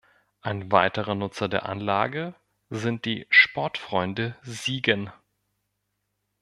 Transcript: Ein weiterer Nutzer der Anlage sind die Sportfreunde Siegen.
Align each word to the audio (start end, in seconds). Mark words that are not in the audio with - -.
Ein 0.41 0.71
weiterer 0.71 1.13
Nutzer 1.13 1.47
der 1.47 1.67
Anlage 1.67 2.33
sind 2.71 3.05
die 3.05 3.27
Sportfreunde 3.29 4.35
Siegen. 4.41 5.11